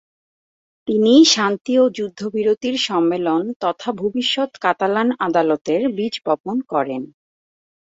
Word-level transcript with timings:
তিনিই 0.87 1.23
শান্তি 1.33 1.73
ও 1.79 1.95
যুদ্ধবিরতির 1.97 2.75
সম্মেলন, 2.87 3.41
তথা 3.61 3.89
ভবিষ্যৎ 4.01 4.49
কাতালান 4.61 5.09
"আদালতের" 5.19 5.81
বীজ 5.97 6.15
বপন 6.25 6.57
করেন। 6.71 7.01